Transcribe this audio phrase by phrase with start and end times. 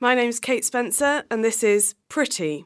[0.00, 2.64] My name's Kate Spencer, and this is Pretty.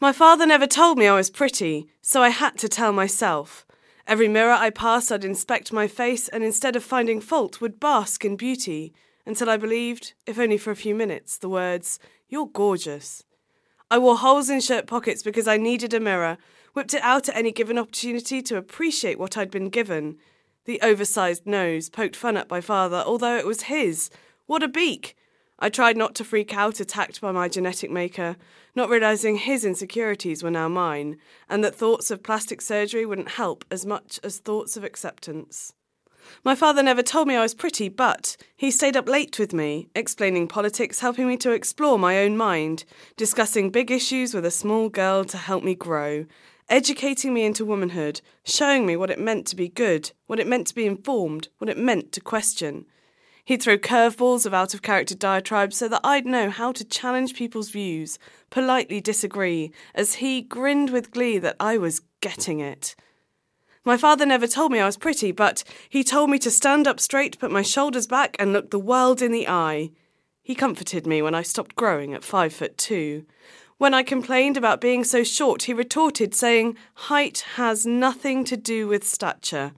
[0.00, 3.66] My father never told me I was pretty, so I had to tell myself.
[4.06, 8.24] Every mirror I passed, I'd inspect my face, and instead of finding fault, would bask
[8.24, 8.94] in beauty,
[9.26, 11.98] until I believed, if only for a few minutes, the words,
[12.30, 13.22] You're gorgeous.
[13.90, 16.38] I wore holes in shirt pockets because I needed a mirror,
[16.72, 20.16] whipped it out at any given opportunity to appreciate what I'd been given.
[20.64, 24.08] The oversized nose, poked fun at by father, although it was his.
[24.46, 25.14] What a beak!
[25.62, 28.36] I tried not to freak out, attacked by my genetic maker,
[28.74, 31.18] not realizing his insecurities were now mine,
[31.50, 35.74] and that thoughts of plastic surgery wouldn't help as much as thoughts of acceptance.
[36.44, 39.88] My father never told me I was pretty, but he stayed up late with me,
[39.94, 42.84] explaining politics, helping me to explore my own mind,
[43.16, 46.24] discussing big issues with a small girl to help me grow,
[46.70, 50.68] educating me into womanhood, showing me what it meant to be good, what it meant
[50.68, 52.86] to be informed, what it meant to question.
[53.50, 57.34] He'd throw curveballs of out of character diatribes so that I'd know how to challenge
[57.34, 58.16] people's views,
[58.48, 62.94] politely disagree, as he grinned with glee that I was getting it.
[63.84, 67.00] My father never told me I was pretty, but he told me to stand up
[67.00, 69.90] straight, put my shoulders back, and look the world in the eye.
[70.44, 73.26] He comforted me when I stopped growing at five foot two.
[73.78, 78.86] When I complained about being so short, he retorted, saying, Height has nothing to do
[78.86, 79.72] with stature.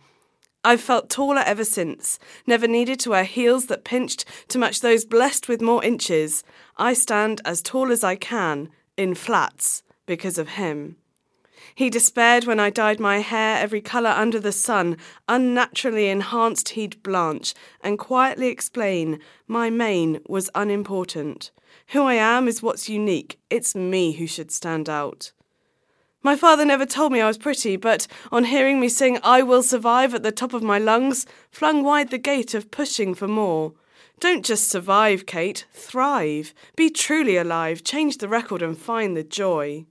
[0.65, 5.05] I've felt taller ever since, never needed to wear heels that pinched to match those
[5.05, 6.45] blessed with more inches.
[6.77, 10.97] I stand as tall as I can, in flats, because of him.
[11.75, 17.03] He despaired when I dyed my hair every colour under the sun, unnaturally enhanced he'd
[17.03, 21.51] blanch, and quietly explain my mane was unimportant.
[21.89, 25.33] Who I am is what's unique, it's me who should stand out.
[26.25, 29.62] My father never told me I was pretty, but on hearing me sing I Will
[29.62, 33.73] Survive at the top of my lungs, flung wide the gate of pushing for more.
[34.20, 36.55] Don't just survive, Kate, thrive.
[36.77, 39.84] Be truly alive, change the record and find the joy.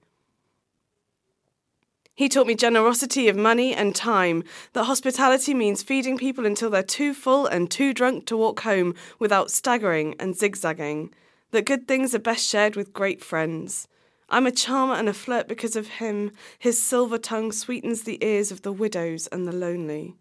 [2.15, 6.83] He taught me generosity of money and time, that hospitality means feeding people until they're
[6.83, 11.13] too full and too drunk to walk home without staggering and zigzagging,
[11.51, 13.89] that good things are best shared with great friends.
[14.31, 16.31] I'm a charmer and a flirt because of him.
[16.58, 20.16] His silver tongue sweetens the ears of the widows and the lonely.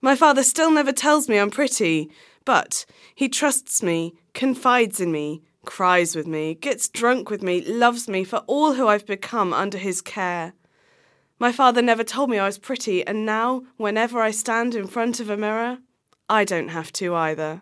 [0.00, 2.10] My father still never tells me I'm pretty,
[2.46, 8.08] but he trusts me, confides in me, cries with me, gets drunk with me, loves
[8.08, 10.54] me for all who I've become under his care.
[11.38, 15.20] My father never told me I was pretty, and now, whenever I stand in front
[15.20, 15.78] of a mirror,
[16.30, 17.60] I don't have to either.